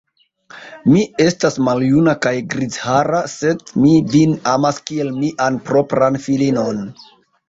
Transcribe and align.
Mi 0.91 1.01
estas 1.25 1.57
maljuna 1.65 2.15
kaj 2.23 2.31
grizhara, 2.53 3.19
sed 3.33 3.61
mi 3.83 3.91
vin 4.13 4.33
amas 4.53 4.79
kiel 4.87 5.13
mian 5.19 5.61
propran 5.69 6.19
filinon. 6.25 6.81